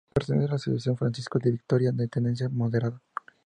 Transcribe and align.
Pertenece 0.15 0.45
a 0.47 0.49
la 0.49 0.55
asociación 0.55 0.97
"Francisco 0.97 1.37
de 1.37 1.51
Vitoria", 1.51 1.91
de 1.91 2.07
tendencia 2.07 2.49
moderada. 2.49 2.99